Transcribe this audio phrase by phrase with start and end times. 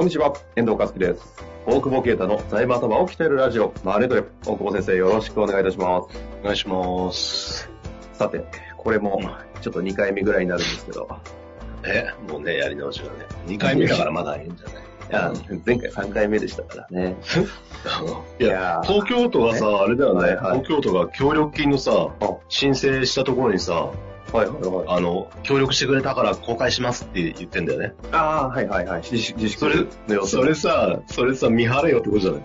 [0.00, 1.44] こんにちは、遠藤和樹です。
[1.66, 4.22] 大久保啓太の財務頭を鍛えるラジオ、マネトレ。
[4.46, 6.18] 大久保先生、よろしくお願いいたします。
[6.40, 7.68] お願いします。
[8.14, 8.42] さて、
[8.78, 9.20] これも、
[9.60, 11.06] ちょっと2回目ぐらいになるんですけど、
[11.84, 13.26] え、もうね、やり直しがね。
[13.46, 14.74] 2回目だからまだいいんじゃない？
[14.78, 17.16] いや、前回3回目でしたからね。
[18.38, 22.08] いや、東京都がさ、あれだよね、東京都が協力金のさ、
[22.48, 23.90] 申請したところにさ、
[24.32, 24.84] はいはいはい。
[24.88, 27.94] あの、協力してくれたから公開しますって言ってんだよね。
[28.12, 29.02] ああ、はいはいはい。
[29.02, 29.86] 自粛自それ
[30.26, 32.42] それさ、それさ、見張れよってことじゃない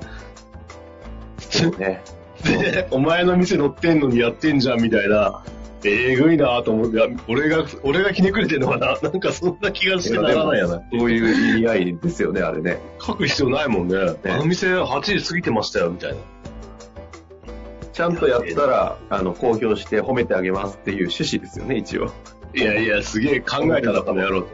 [1.39, 2.03] そうね。
[2.43, 5.43] で、お前の店乗ってんのにやってんじゃんみたいな、
[5.83, 8.97] えぐいなと思って、俺が、俺がひねくれてんのかな？
[9.01, 10.81] なんかそんな気がしてならないやな。
[10.91, 12.79] そういう意味合いですよね、あれね。
[12.99, 13.95] 書く必要ないもんね。
[14.25, 16.17] あの店8時過ぎてましたよ、みたいな。
[17.95, 22.11] ちゃんとやったら、あの、公表して褒めてあげますっていう趣旨ですよね、一応。
[22.53, 24.49] いやいや、すげえ考えたな、この野郎と。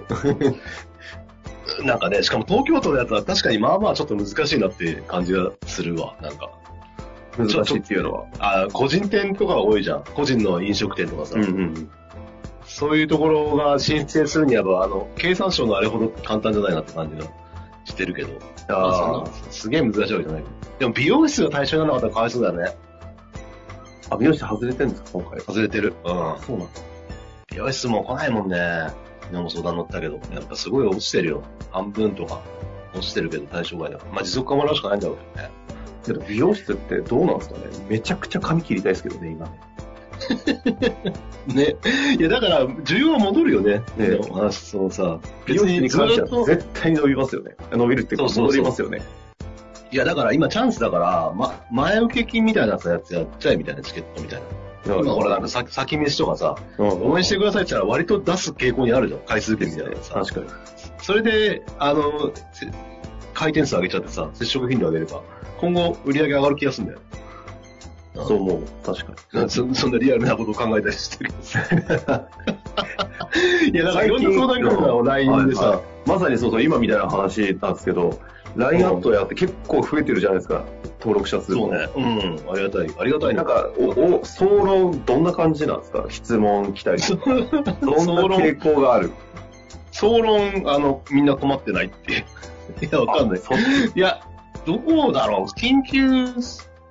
[1.83, 6.51] なんかね、しかも東京都のやつは確かにまあまあちょっと難しいなって感じがするわ、なんか。
[7.35, 8.25] 難しいっていうのは。
[8.37, 10.03] あ個人店とかが多いじゃん。
[10.13, 11.35] 個人の飲食店とかさ。
[11.35, 11.89] うんうん。
[12.65, 17.25] そういうところが申請するには、あの、経産省のあれほど簡単じゃないなって感じが
[17.85, 18.29] してるけど。
[18.69, 20.43] まああなすげえ難しいわけじゃない。
[20.77, 22.77] でも美容室が対象にならなかったらかわいそうだよね。
[24.11, 25.39] あ、美容師外れてるんですか、今回。
[25.39, 25.93] 外れてる。
[26.03, 26.13] うん。
[26.45, 26.81] そうなんだ。
[27.49, 28.57] 美容室も来ないもんね。
[29.21, 31.43] 昨日も相談乗ったけど、やっぱすごい落ちてるよ。
[31.71, 32.41] 半分とか
[32.93, 33.99] 落ちてるけど対象外だ。
[34.11, 35.51] まあ持続化もらうしかないんだろうけどね。
[36.05, 39.59] けど美容室ってどうなんですかねめちゃくちゃ髪切りたいですけどね、今ね。
[41.47, 41.75] ね。
[42.19, 43.81] いや、だから、需要は戻るよね。
[43.97, 47.55] ねねお話、そのさ、美容室に関しては絶対に伸びますよね。
[47.71, 49.01] 伸びるっていうかそうそうそう戻りますよね。
[49.91, 54.45] いや、だから今チャンスだから、ま、前受け金みたいなさやつやっちゃえみたいなチケットみたいな。
[54.83, 59.19] 今ほらなんかさ先飯とかさ、応援してくださいって言ったら割と出す傾向にあるじゃん。
[59.21, 60.13] 回数券みたいなさ。
[60.15, 60.47] 確かに。
[60.99, 62.71] それで、あの、せ
[63.33, 65.21] 回転数上げちゃってさ、接触頻度上げれば、
[65.59, 66.99] 今後売り上げ上がる気がするんだよ。
[68.15, 68.63] そう思う。
[68.83, 69.13] 確か
[69.43, 69.49] に。
[69.49, 71.31] そそんなリアルなことを考えたりしてる。
[73.71, 78.19] いや、だからいろんな相談来るのを LINE でさ、はいはいまさにそうそう、今みたいな話なんですけど、
[78.55, 80.63] LINE アットやって結構増えてるじゃないですか。
[80.99, 81.89] 登録者数もそうね。
[81.95, 82.49] うん。
[82.51, 82.95] ありがたい。
[82.99, 86.05] ありがたいなんか、お、お、総論、どんな感じなんですか？
[86.09, 87.25] 質問来たりとか。
[87.81, 89.11] どんな傾向がある？
[89.91, 92.25] 総論、あの、みんな困ってないって。
[92.85, 93.39] いや、わかんない。
[93.39, 93.53] そ
[93.95, 94.21] いや、
[94.65, 94.75] ど
[95.09, 95.59] うだろう？
[95.59, 96.25] 緊急、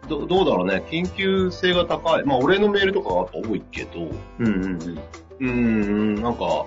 [0.09, 0.83] どどうだろうね。
[0.91, 2.25] 緊急性が高い。
[2.25, 4.09] まあ、俺のメールとかは多いけど、
[4.41, 4.75] うんうんうん。
[4.75, 6.65] うーん、なんか、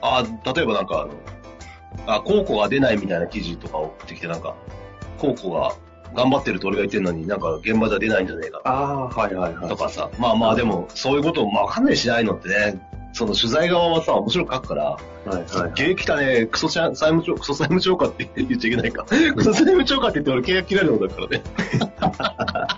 [0.00, 1.10] あ、例えばなんか、あの、
[2.06, 4.54] あ、高校が出ないみたいな記事とか送ってきて、なんか、
[5.18, 5.74] 高校が
[6.14, 9.68] 頑張ってると俺が言ってるのになんか現場じゃ出ないんじゃねえかああ、はいはいはい。
[9.68, 12.80] とかさ、まあまあでも、そういうことをまあわかんないしないのってね、
[13.12, 15.96] その取材側はさ、面白く書くから、はいはいはい。
[15.96, 19.04] 来たね、クソ債務長、クソ債務長かって言っちゃいけないか。
[19.36, 21.42] クソ債務長かって言って俺契約切られるのだからね。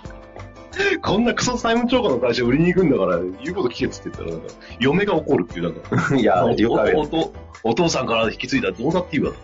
[1.11, 7.33] こんなクソ債務超過の会社売りに行くんだから、言うこと聞けっつって言ったら、なんか、嫁が怒るっていう、なんか、 いや、おお
[7.63, 9.37] おお父さんから引き継いだらどうだって言うわと。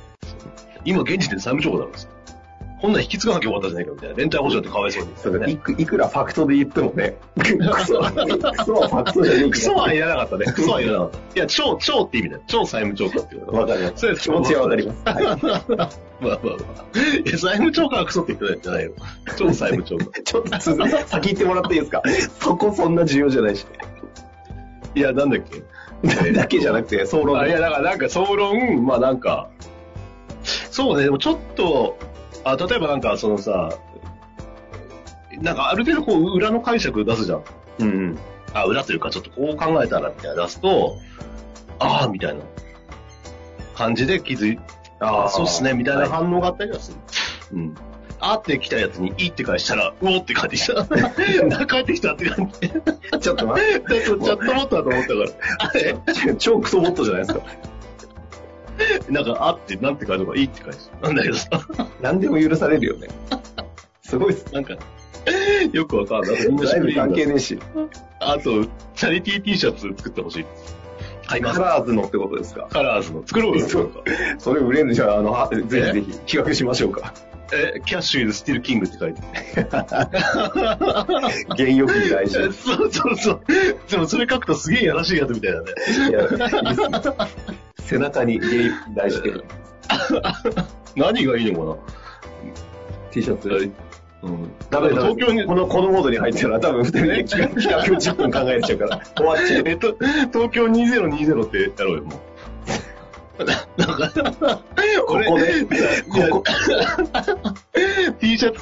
[0.86, 2.12] 今現時点で債務超過なんですよ。
[2.80, 4.16] こんなん引き継がなきゃ終わったじゃないかみたいな。
[4.16, 5.12] 連帯保証ってかわいそうに。
[5.16, 10.46] それいくいくらファクトで言ってもね、クソ、クソはファクトじゃねえクソはいらなかったね。
[10.54, 11.18] クソはいらなかった。
[11.18, 12.42] いや、超、超って意味だよ。
[12.46, 13.52] 超債務超過っていう。
[13.52, 13.94] わかります。
[13.98, 15.02] そういう気持ちはわかります。
[15.06, 15.60] はいまあまあ
[16.22, 16.56] まあ。
[17.26, 18.92] いや、債務超過はクソって言ってないんじゃないよ。
[19.38, 20.06] 超債務超過。
[20.22, 20.60] ちょっと
[21.08, 22.02] 先言ってもらっていいですか？
[22.40, 23.66] そこそんな重要じゃないし。
[24.94, 25.64] いや、なんだっけ？
[26.32, 29.50] だけじゃなくて、総論あいや、だからなんか総論、まあなんか、
[30.44, 31.98] そうね、でもちょっと、
[32.52, 33.78] あ例えばなんかそのさ、
[35.40, 37.44] なんかある程度こう裏の解釈出すじゃん。
[37.80, 38.20] うんうん。
[38.54, 40.98] あ、裏というかちょっとこう考えたらみたいな出すと、
[41.80, 42.42] ああ、みたいな
[43.76, 44.60] 感じで気づい
[45.00, 46.98] ああ、そうっすね、みたいな反応があったりはする。
[47.54, 47.76] うん。
[48.20, 50.74] あーって来たやつに、いいって返したら、うおって返ってきた。
[51.46, 52.70] な帰ってきたって感じ。
[53.20, 54.02] ちょっと待って。
[54.06, 55.30] ちょっとチャットボットだと思ったから。
[55.60, 57.42] あれ超クソボットじゃないですか。
[59.10, 61.08] なんか、あって、なんて書いたか、いいって返した。
[61.08, 61.50] なんだけどさ、
[62.02, 63.08] 何でも許されるよね。
[64.02, 64.46] すごいっす。
[64.54, 64.76] なんか、
[65.74, 66.36] よくわかんない。
[66.36, 66.44] ラ
[66.78, 67.34] イブ関係ね。
[67.34, 67.60] ねえし。
[68.20, 68.66] あと、
[68.96, 70.46] チャリティー T シャツ作ってほしい。
[71.28, 71.60] 買います。
[71.60, 72.68] カラーズのってことですか？
[72.72, 73.22] カラーズの。
[73.26, 73.68] 作ろうよ。
[73.68, 73.92] そう
[74.38, 77.14] それ売れるじゃあ、あの、はぜひぜひ企画しましょうか。
[77.54, 79.30] え、キャッシュイズスティルキングって書いて現
[81.82, 82.34] 預金大事。
[82.54, 83.40] そうそうそう。
[83.90, 85.66] でもそれ書くとすげえやらしいやつみたいだね。
[87.88, 89.32] 背中に現預金大事って
[90.96, 91.94] 何がいいのか
[93.12, 93.48] T シャツ。
[93.48, 93.56] な
[94.24, 94.52] うん。
[94.70, 95.02] ダメだ。
[95.02, 99.64] 東京にこの、このモードに入ったら多分二人で企画企画10分考えちゃうから、終わっちゃう。
[99.66, 99.96] えっと、
[100.34, 103.46] 東京2020ってやろうよ、もう。
[103.78, 104.10] なんか、
[105.06, 105.64] ここで、
[106.10, 106.44] ここ、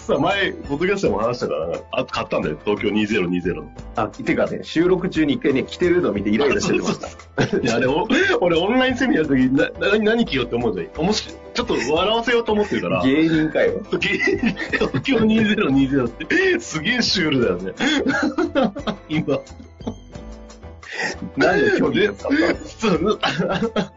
[0.06, 3.72] さ、前、ポッドキャストでも話したから、あ買ったんだよ、東京2020の。
[3.96, 7.58] あ、てかね、収録中に一回ね、着てるの見てイライラしてました。
[7.58, 8.08] いや、あれ、お
[8.42, 11.04] 俺、オンラインセミナーの時、な、な何着ようって思うじゃん。
[11.04, 11.38] 面白い。
[11.56, 13.04] ちょっと笑わせようと思ってるから。
[13.04, 13.82] 芸人かよ。
[13.90, 17.74] 東京2020って、すげえシュールだよね。
[19.10, 19.40] 今。
[21.38, 22.30] 何の競技 ですか
[22.80, 23.20] そう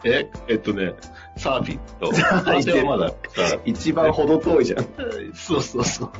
[0.04, 0.94] え、えっとね、
[1.36, 2.08] サーフィンと。
[2.08, 4.86] ーフィン私はまださ、一番程遠いじゃん。
[5.34, 6.10] そうそうそう。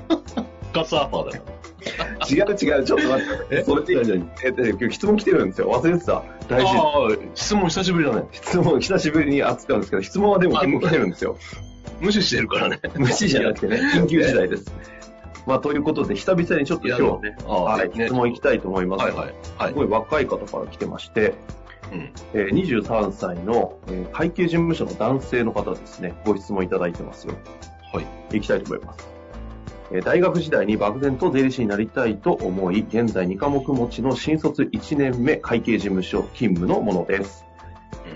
[0.72, 1.42] カサーファーだよ。
[2.30, 3.56] 違う違う、ちょっと待って。
[3.56, 3.64] え？
[3.64, 4.08] それで、何？
[4.18, 5.70] 々え、で今日質問来てるんですよ。
[5.70, 6.22] 忘れてた。
[6.48, 7.18] 大事。
[7.34, 8.24] 質問久しぶりだね。
[8.32, 11.36] 質問久しぶりに扱うんですけど、質問はでも結構来てるんですよ。
[12.00, 12.80] 無視してるからね。
[12.96, 14.66] 無視じゃなくてね、緊急事態です。
[15.48, 17.36] まあ、ということで、久々にちょっと今日、ね。
[17.46, 19.04] はい、ね質問いきたいと思います。
[19.06, 19.34] はいはい。
[19.56, 19.74] はいす。
[19.74, 21.32] ごい若い方から来てまして、
[21.90, 22.12] うん。
[22.34, 27.34] えー23歳の、えー会計事務所の男性の方ですね、ご質問いただいてますよ。
[27.94, 28.36] はい。
[28.36, 29.08] いきたいと思います。
[29.90, 37.46] えー大学時代に漠然と税理士になりたいと思い、現在2科目持ちの新卒1年目会計事務所勤務のものです。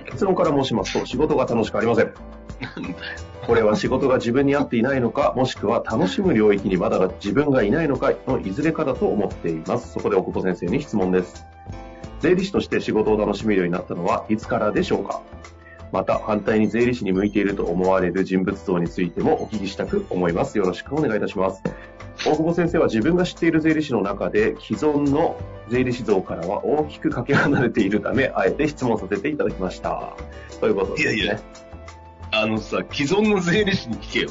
[0.05, 2.13] 結論から申しますと、仕事が楽しくありません。
[2.61, 3.32] なんだよ。
[3.47, 9.93] これは仕事が自分に合っていないのか、もしくは楽しむ領域にまだ自分がいないのかのいずれかだと思っています。
[9.93, 11.45] そこで奥保先生に質問です。
[12.21, 15.23] 税理士として仕事を楽しめるようになったのはいつからでしょうか？
[15.91, 20.57] また反対に税理士に向いていると思われる人物像についてもお聞きしたく思います。
[20.57, 21.63] よろしくお願いいたします。
[22.25, 25.37] 大久保先生は自分が知っている税理士の中で既存の
[25.69, 30.15] 税理士像からは大きくかけ離れているため、あえて質問させていただきました。
[30.61, 31.15] ということです、ね。
[31.17, 31.41] いやいや
[32.35, 34.31] あのさ、既存の税理士に聞けよ。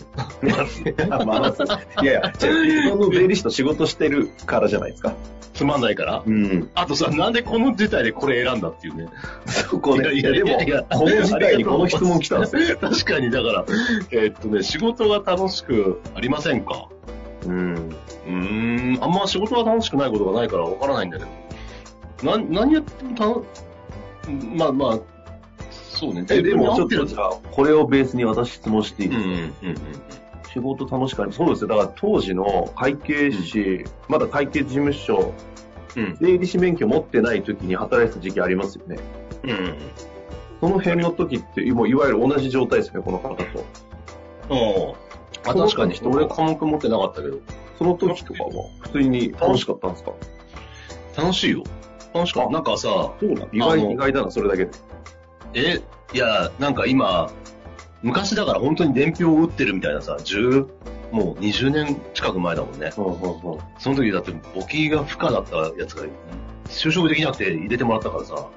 [2.02, 5.14] いやいや、じゃあ既存の税理士と仕事してるからじゃないですか。
[5.54, 6.24] つまんないから？
[6.26, 6.72] うん。
[6.74, 9.08] あとさ、なんでこの事態でこれ選んだっていうね。
[9.46, 12.78] そこで、いやでもいやいや、この時代にこの質問来たんですよ。
[12.82, 13.66] 確かに、だから、
[14.12, 16.88] えーっとね、仕事が楽しくありませんか？
[17.46, 17.76] うん。
[17.76, 21.26] うーん、あんま仕事が楽しくないことがないからわからないんだけ
[22.24, 22.38] ど。
[22.38, 23.46] な、何やっても楽、
[24.56, 25.00] まあまあ、
[26.02, 26.26] そうね。
[26.30, 29.76] え、でもちょっとじゃあ、これをベースに私質問していいですか、るうんうんうん
[30.52, 31.32] 仕事楽しかった。
[31.32, 31.68] そうですよ。
[31.70, 35.34] だから当時の会計士、まだ会計事務所、
[35.96, 36.18] うん。
[36.20, 38.98] 税理士免許持ってない時に働いてた時期ありますよね。
[39.44, 39.50] うん。
[39.52, 39.78] うん。
[40.60, 44.96] その辺の時って、もういわゆる同じ状態ですよね、この方と。
[45.46, 45.96] ああ、確かに。
[46.04, 47.38] 俺科目持ってなかったけど。
[47.78, 48.50] その時とかは
[48.82, 50.12] 普通に楽しかったんですか？
[51.18, 51.64] 楽しいよ。
[52.14, 52.50] 楽しかった。
[52.52, 54.72] なんかさ、そうな意外、意外だな、それだけで。
[55.54, 55.82] え、
[56.14, 57.32] いや、なんか今、
[58.04, 60.68] 昔だから本当に伝票を打ってるみたいなさ、10、
[61.12, 62.92] もう20年近く前だもんね。
[62.98, 63.60] うんうんうん。
[63.78, 66.06] その時だって簿記が不可だったやつが、
[66.68, 68.48] 就職できなくて入れてもらったからさ、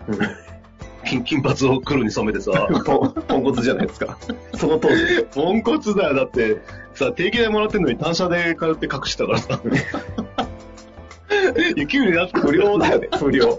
[1.05, 2.53] 金 金髪を黒に染めてさ、
[3.29, 4.17] ポンコツじゃないですか。
[4.55, 5.25] その当時。
[5.35, 6.15] ポンコツだよ。
[6.15, 6.59] だって、
[6.95, 9.61] さ、定期代もらってんのに単車で通って隠してたからさ。
[11.77, 13.59] いや、給料だって不良だよね、不良。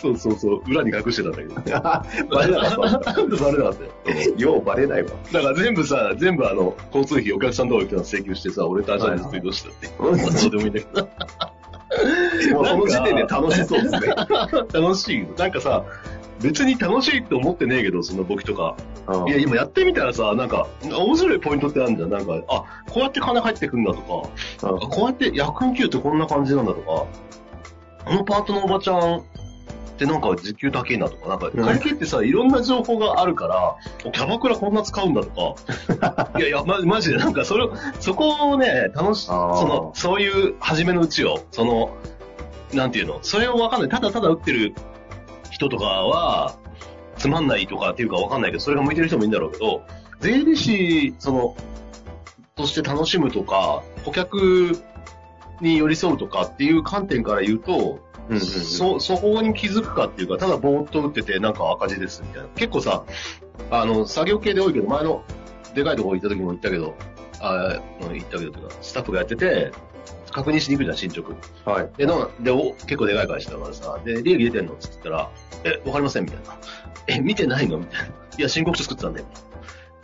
[0.00, 1.54] そうそうそう、裏に隠してたんだけど。
[2.30, 3.12] バレなかった。
[3.12, 4.34] バレなかったよ。
[4.38, 5.10] ようバレないわ。
[5.32, 9.88] だから全部さ、全部あの、交通費お客さんとか請求してさ、俺単車でスピードしてたって。
[9.98, 11.08] うんどうでもいいんだけど。
[12.54, 14.14] もうその時点で楽しそうですね。
[14.72, 15.26] 楽しい。
[15.36, 15.84] なんかさ、
[16.40, 18.76] 別に楽しいって思ってねえけど、その簿記とか。
[19.26, 22.10] いや、今やってみたらさ、なんか、面白いポイントってあるんじゃん。
[22.10, 27.06] なんか、あ、こうやって金入ってくんだとか、こうやって役員給ってこんな感じなんだとか、
[28.04, 29.22] あのパートのおばちゃん
[29.98, 31.64] ってなんか時給高いなとか、なんかうん。
[31.64, 35.56] 会計ってさ、いろんな情報があるから、おキャバクラこんな使うんだと
[35.98, 41.90] か、 いやいや、ま、マジでなんかそれを、そこをね、楽し、その、そういう初めのうちを、その、
[42.72, 43.88] なんていうの、それをわかんない。
[43.88, 44.74] ただただ打ってる
[45.50, 46.54] 人とかは、
[47.16, 49.82] つまんないとかっていうかわかんないけど、それが向いてる人もいるんだろうけど、
[50.20, 51.56] 税理士、その、
[52.54, 54.78] として楽しむとか、顧客
[55.60, 57.98] に寄り添うとかっていう観点から言うと、
[58.28, 62.48] うんうんうんそ、そこに気づくかっていうか、ただぼーっと打っててなんか赤字ですみたいな。
[62.56, 63.04] 結構さ、
[63.70, 65.22] あの、作業系で多いけど、前の
[65.74, 66.94] でかいところ行った時も言ったけど、
[67.40, 69.72] あの、行ったけどスタッフがやってて、
[70.30, 71.34] 確認しに行くじゃん、進捗。
[71.70, 71.90] はい。
[71.96, 74.74] で、ので、お結構でかい会社だからさ、で、利益出てんの？
[74.74, 75.30] って言ったら、
[75.64, 76.56] え、わかりませんみたいな。
[77.06, 77.78] え、見てないの？
[77.78, 78.06] みたいな。
[78.06, 79.26] いや、申告書作ってたんだよ。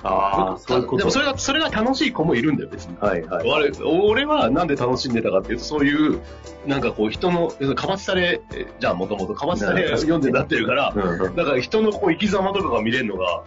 [0.04, 0.98] ああ、そういうこと。
[0.98, 2.96] でもそれが、それが楽しい子もいるんだよ、別に。
[3.00, 3.48] はいはい。
[3.48, 6.20] 俺俺はなんで楽しんでたかっていうと、そういう、
[6.66, 13.44] なんかこう人の、かばちされ、えじゃあもともとかばちされ読んでなってるから、うんうんだから人のこう生き様とかが見れるのが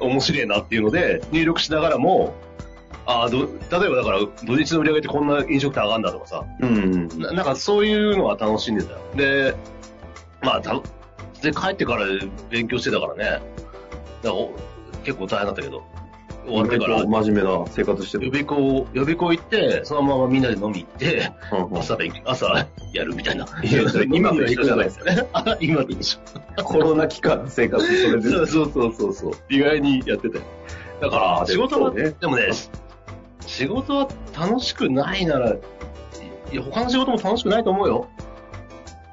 [0.00, 2.34] 面白いなっていうので、入力しながらも、
[3.06, 7.08] ああ、ど、例えばだから、土日の売り上げってこんな飲食店上がんだとかさ、うん。
[7.18, 8.98] ななんかそういうのは楽しんでたよ。
[9.14, 9.54] で、
[10.42, 10.80] まあ、た
[11.42, 12.06] で、帰ってから
[12.48, 13.24] 勉強してたからね。
[13.24, 13.42] だか
[14.22, 14.50] らお
[15.04, 15.84] 結構大変だったけど、
[16.46, 18.38] 終わってから、真面目な生活して予る。
[18.38, 21.32] 備校、予備校行って、そのままみんなで飲み行って、
[21.72, 23.46] 朝で朝やるみたいな。
[23.62, 25.26] いやそれ今と一緒じゃないですかね。
[25.32, 26.18] あ 今と一緒。
[26.64, 28.28] コロナ期間の生活、それで。
[28.30, 29.32] そうそうそうそう。
[29.48, 30.44] 意外にやってたよ。
[31.00, 32.48] だから、仕事は、ねでもね、
[33.46, 34.08] 仕事は
[34.38, 35.58] 楽しくないなら、い
[36.52, 38.06] や、他の仕事も楽しくないと思うよ。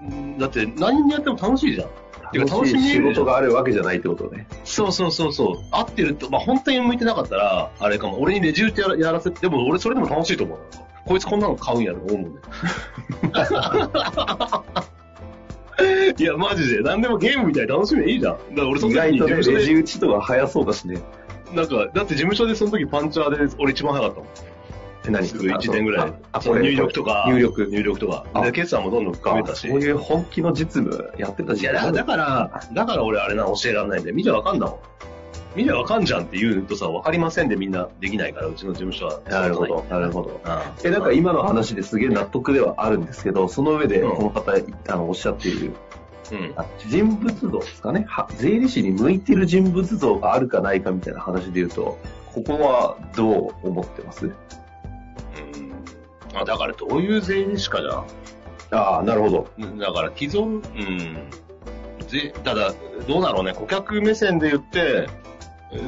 [0.01, 1.87] うんだって、何にやっても楽しいじゃん。
[2.31, 4.47] てか楽しい仕事があるわけじゃないってことね。
[4.63, 5.57] そうそうそうそう。
[5.71, 8.19] 合ってるって、まあ本当に向いてなかったら、あれかも。
[8.19, 10.59] 俺にレジ打ちやらやらせて、でも俺それでも楽しいと思う。
[11.05, 12.39] こいつこんなの買うんやろ、思うもんね。
[16.17, 16.81] いや、マジで。
[16.81, 18.33] 何でもゲームみたいに楽しみでいいじゃん。
[18.33, 21.01] だから俺その時に事務所で、レジ打ちとか早そうだしね。
[21.53, 24.29] なんか、だって事務所でその時パンチャーで俺一番早かったもん。
[25.07, 26.13] え何すぐ1年ぐらい。
[26.31, 26.61] あ、これ。
[26.61, 27.65] 入力とか、入力。
[27.65, 28.25] 入力とか。
[28.33, 29.67] あで、決算もどんどん増えたし。
[29.67, 34.79] そういう本気の実務やってたいや、だから、だから俺あれな、教えられないんで、見りゃわかんだもん。
[35.55, 39.19] 見りゃわかんじゃんって言うとさ、わかりませんでみんなできないから、うちの事務所は。
[39.27, 40.39] なるほど、なるほど。
[40.45, 40.87] うん。
[40.87, 45.71] え、なんか今の話ですげえ納得ではあるんですけど、その上でうんこの方、あの、おっしゃっている、
[46.31, 46.53] うん。
[46.55, 48.05] あ人物像ですかね。
[48.07, 51.97] は税理士に向いてる人物像があるかないかみたいな話で言うと、
[52.33, 54.27] ここはどう思ってます？
[54.27, 54.33] うん
[56.33, 58.05] あ、だからどういう税理士かじゃん。
[58.71, 59.47] ああ、なるほど。
[59.79, 61.29] だから既存、うん。
[62.07, 62.73] ぜ、ただ、
[63.07, 65.07] どうだろうね、顧客目線で言って、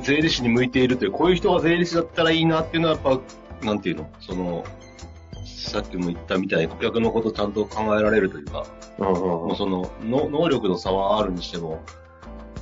[0.02, 4.64] 税理士に向いているという、こういう人が税理士だったらいいなっていうのはやっぱ、なんていうのその、
[5.46, 8.66] さっきも言ったみたいに顧客のことちゃんと考えられるというか、
[9.00, 11.82] うんうんもうそのの能力の差はあるにしても、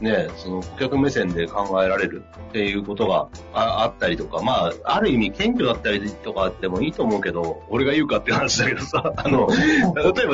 [0.02, 10.34] ね、その顧客目線で考えられるっていうことがああったりとか、まあ、ある意味謙虚だったりとかでもいいと思うけど、俺が言うかって話だけどさ、 あの、例えば、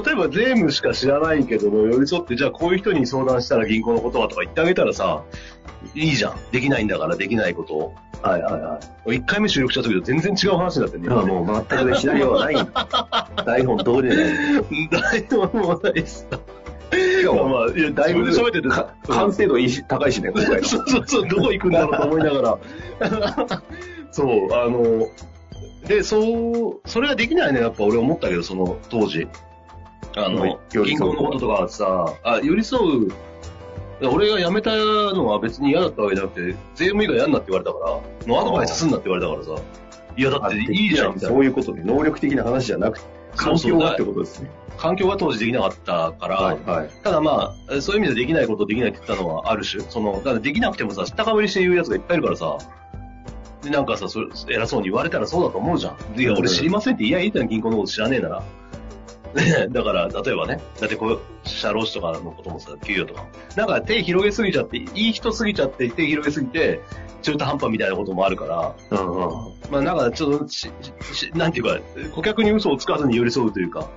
[0.00, 5.22] 例えば税務しか知らないけども、寄り添って、じゃあこういう人に相談したら銀行のことはとか言ってあげたらさ、
[5.94, 6.36] いいじゃん。
[6.50, 7.94] できないんだからできないことを。
[8.22, 9.16] はいはいはい。
[9.16, 11.08] 一回目収録した時と全然違う話だったね。
[11.10, 12.54] もう全くね、シナリオはない。
[13.44, 15.26] 台本通りでない。
[15.28, 16.26] 誰もないっす。
[17.32, 20.62] まあ、いや、だいぶ喋ってて、か完成度い高いしね、今回の。
[20.68, 22.58] そうそうそう、どこ行くんだろうと思いなが
[23.00, 23.62] ら。
[24.12, 25.06] そう、あの、
[25.86, 29.28] で、そう、それができないね、やっぱ俺思ったけど、その当時。
[30.16, 33.08] あの、銀行のこととかさ、あ、寄り添う、
[34.02, 39.62] 俺が辞めたのは別に嫌だったわけじゃなくて、税務以外やんなって言われたから、のアドバイスすんなって言われたからさ、
[40.16, 41.40] いやだっていいじゃんみたいなそ。
[41.40, 41.82] ういうことね。
[41.84, 43.04] 能力的な話じゃなくて、
[43.36, 44.50] 環境がってことですね。
[44.76, 46.90] 環境が当時できなかったから、はいはい。
[47.02, 52.58] ただまあ、そういう意味でできないことできないって言ったのはある種、その、だからできなくてもさ、知ったかぶりして言うやつがいっぱいいるからさ、
[53.62, 56.20] で、なんかさ、それ偉そうに言われたらそうだと思うじゃん。
[56.20, 58.42] いや、俺知りませんって言いやいいじゃん、銀行のこと知らねえなら。
[59.34, 63.26] ね、 だから、例えばね、だってこう、社労士とかのこともさ、給与とか。
[63.56, 66.80] なんか手広げすぎちゃって、いい人すぎちゃって、手広げすぎて、
[67.22, 69.28] 中途半端みたいなこともあるから、うんうん。
[69.70, 70.70] まあなんかちょっとし、
[71.12, 71.78] しなんていうか、
[72.14, 73.88] 顧客に嘘をつかずに寄り添うというか、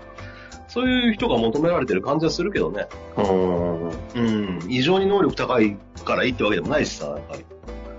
[0.67, 2.87] そういう人が求められてる感じはするけどね。
[3.17, 3.91] うんう
[4.21, 7.45] ん、異常に能力高いからいいってわけでもないしさ、やっぱり。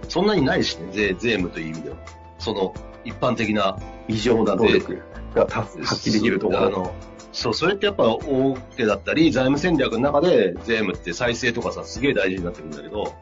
[0.08, 1.96] そんなにないしね、税税務という意味では。
[2.38, 3.78] その、一般的な。
[4.08, 5.02] 異常な能力
[5.34, 5.78] がた発
[6.08, 6.92] 揮できるところ。
[7.32, 13.14] そう、それってやっぱ大手だったり、財務戦略の中で税務って再生とかさ、すげえ大事になってくるんだけど、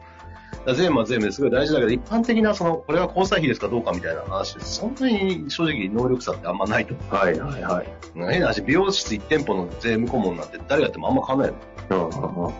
[0.67, 6.93] 税務は税務ですごい大事だけど、一般的なその、これは交際費ですかどうかみたいな話で、そんなに正直能力差ってあんまないと。
[7.15, 7.87] はいはいはい。
[8.15, 11.55] 変な話、美容室1店舗の税務顧問なんて誰がやってもあんま変わんない
[11.89, 12.53] の。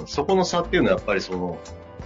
[0.00, 1.58] うんそこの差っていうのはやっぱりその、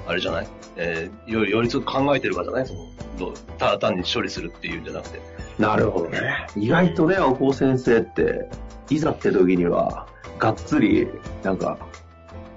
[0.07, 0.47] あれじゃない？
[0.77, 2.67] えー、より、よりちょっと考えてるかじゃない？
[2.67, 2.87] その、
[3.19, 5.21] どうただ単に処理するっていうんじゃなくて。
[5.59, 6.47] なるほどね。
[6.57, 8.49] 意外とね、おこ先生って、
[8.95, 10.07] いざって時には、
[10.39, 11.09] がっつり、
[11.43, 11.79] なんか、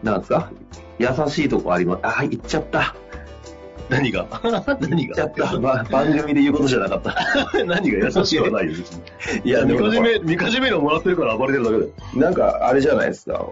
[0.04, 0.52] なんですか？
[1.00, 2.00] 優しいとこあります。
[2.04, 2.96] あー、言っちゃった。
[3.90, 4.26] 何が？
[4.82, 5.26] 何が？
[5.26, 5.60] った。
[5.60, 7.16] ま番組で言うことじゃなかった。
[7.66, 8.10] 何が？
[8.10, 9.02] 優しくはないよ、別に。
[9.44, 11.90] いや、みかじめ、みかじめがもらってるから暴れてるだけだよ。
[12.16, 13.46] なんか、あれじゃないですか。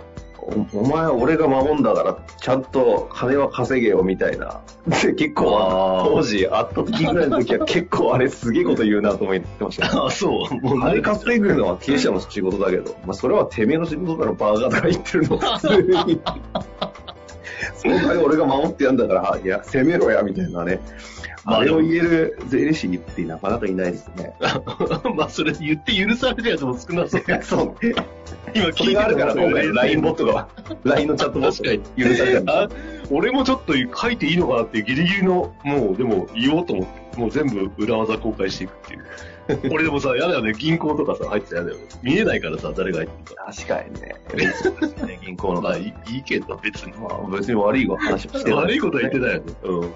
[0.74, 4.62] おお前は俺が守んだから、ちゃんと金は稼げよみたいな。
[4.88, 10.00] で結構、あー当時、会った時ぐらいの時は結構あれすげえこと言うなと思ってましたね。
[10.06, 10.56] あ、そう。
[10.62, 16.22] もう金稼ぐのは経営者の仕事だけど、まあそれはてめえの仕事だろ、バーガーとか言ってるの、普通に。
[17.84, 20.80] その代わり俺が守ってやんだから、いや、攻めろや、みたいなね。
[21.44, 24.34] まああれを言える税理士ってなかなかいないですね。
[25.16, 27.22] まあ、それ言って許されるやつも少なそう。
[27.44, 27.94] そうね。
[28.54, 30.48] 今それがあるから、今回、 LINE ボットが、
[30.86, 32.70] LINE のチャットボット確かにが許された
[33.12, 39.04] 俺もちょっと書いていいのかなってギリギリの、もうでも言おうと思って、もう全部裏技公開していくっていう。
[39.72, 41.84] 俺でもさ、やだよね、銀行とかさ、入ってたらやだよね。
[42.02, 43.46] 見えないからさ、誰が入ってるか。
[43.46, 44.16] 確かにね。
[45.08, 46.94] ね銀行のまあ、いいいけど、別に。
[46.94, 49.54] まあ、別に悪い話はしてない、悪いことは言ってないよね。
[49.64, 49.90] うん。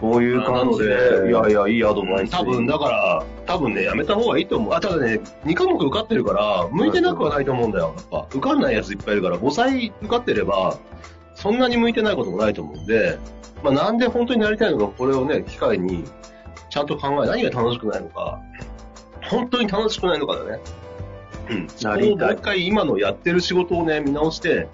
[0.00, 2.30] そういう感じで、いやいや、いいアドバイス。
[2.30, 4.74] 多分、だから、多分ね、やめた方がいいと思う。
[4.74, 7.94] あ、ただね、2科目受かってるから、向いてなくはないと思うんだよ。
[7.96, 10.78] やっぱ、受かんないやついっぱいいるから、5歳受かってれば、
[11.34, 13.18] そんなに向いてないこともないと思うんで、
[13.62, 16.04] まあ、なんで本当になりたいのか、これをね、機会に、
[16.74, 18.40] ちゃんと考え、何が楽しくないのか、
[19.30, 20.60] 本当に楽しくないのかだね。
[21.48, 21.66] うん。
[21.82, 24.66] なりたいもう一回今のやってる仕事をね、見直して、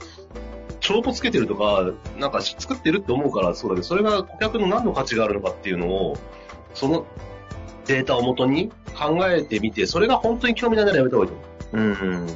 [0.80, 6.16] 帳簿つけてるとか、なんか作ってるって思うからそうだけど、それが顧客の何の価値があるのかっていうのを、
[6.72, 7.04] その
[7.84, 11.86] データをもとに考えてみて、それが本当に興味ないならやめた方がいいと思う。
[11.86, 12.26] うんうん。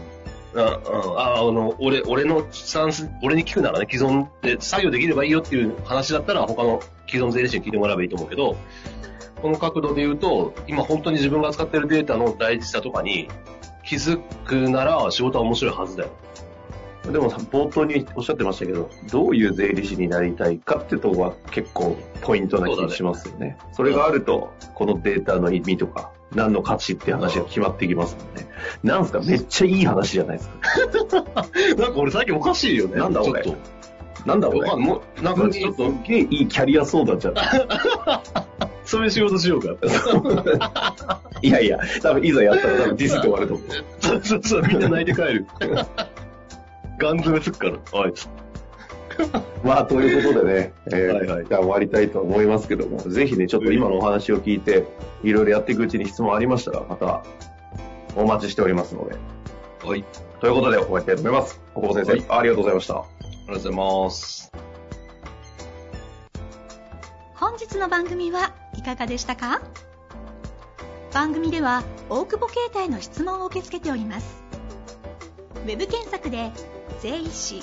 [0.57, 0.81] あ
[1.17, 8.57] ああの、俺、俺のスタンス、俺に聞くならね、既存で作業できればいいよっていう話だったら、他の既存税理士に聞いてもらえばいいと思うけど、
[9.43, 13.29] この角度で言うと、今本当に自分が使ってるデータの大事さとかに
[13.85, 16.11] 気づくなら仕事は面白いはずだよ。
[17.13, 23.59] でもさ、冒頭におっしゃってましたけど、どういう税理士になりたいかってとこは結構ポイントな気がしますよね。
[23.73, 28.49] それがあると、このデータの意味とか、何の価値って話が決まってきますもんね。
[28.83, 31.25] なんすか、めっちゃいい話じゃないですか。
[31.79, 32.97] なんか俺最近おかしいよね。
[32.97, 33.43] なんだ俺？
[33.43, 33.57] ちょっ
[34.27, 34.59] なんだと。
[34.59, 37.35] わかんないもう、なんかちょっと、すっげえいいキャリア相談じゃん。
[38.85, 39.75] そういう仕事しようか。
[41.43, 43.67] いやいや、多分いざやったら多分ディスって終わると思う。
[44.01, 45.47] そうそうそう、みんな泣いて帰る。
[46.99, 47.77] ガン詰めすっから。
[48.03, 48.29] あいつ。
[49.65, 54.85] まあ、ということでね、えーはいはいじゃあ終わりたいと思いますけども、ぜひね、ちょっと今のお話を聞いて、
[55.23, 57.23] いろいろやっていくうちに質問ありましたら、また、
[58.17, 59.17] お待ちしておりますので。
[59.85, 60.05] はい。
[60.41, 61.61] ということで、終わりたいと思います。
[61.75, 62.95] 小久保先生、はいありがとうございました。
[62.97, 63.73] ありがとうござい
[64.05, 64.53] ます。
[67.35, 69.61] 本日の番組はいかがでしたか？
[71.13, 74.43] 番組では大久保携帯の質問を受け付けております
[75.65, 76.51] ウェブ検索で
[77.01, 77.63] 「税理士